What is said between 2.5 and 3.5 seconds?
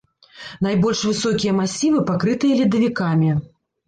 ледавікамі.